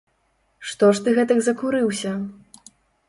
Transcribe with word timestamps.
Што 0.69 0.89
ж 0.95 1.03
ты 1.07 1.13
гэтак 1.17 1.39
закурыўся? 1.49 2.17